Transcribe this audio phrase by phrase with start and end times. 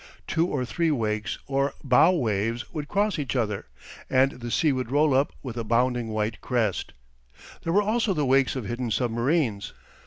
[0.25, 3.67] Two or three wakes or bow waves would cross each other,
[4.09, 6.93] and the sea would roll up with a bounding white crest.
[7.61, 9.73] There were also the wakes of hidden submarines.